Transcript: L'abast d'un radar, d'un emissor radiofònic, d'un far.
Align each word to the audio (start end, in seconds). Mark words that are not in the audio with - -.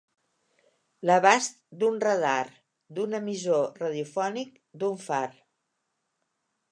L'abast 1.09 1.59
d'un 1.83 1.99
radar, 2.05 2.47
d'un 2.99 3.13
emissor 3.19 3.69
radiofònic, 3.83 4.57
d'un 4.85 4.97
far. 5.05 5.25